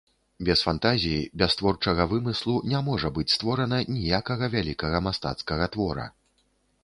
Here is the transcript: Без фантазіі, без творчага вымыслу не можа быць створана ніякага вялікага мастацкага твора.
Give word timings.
Без 0.47 0.61
фантазіі, 0.67 1.19
без 1.41 1.51
творчага 1.59 2.07
вымыслу 2.13 2.55
не 2.71 2.79
можа 2.87 3.11
быць 3.17 3.29
створана 3.35 3.79
ніякага 3.97 4.45
вялікага 4.57 4.97
мастацкага 5.09 5.65
твора. 5.77 6.05